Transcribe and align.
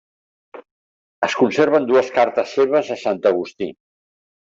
Es 1.27 1.35
conserven 1.43 1.87
dues 1.91 2.11
cartes 2.19 2.59
seves 2.59 2.93
a 2.97 3.01
Sant 3.07 3.25
Agustí. 3.37 3.73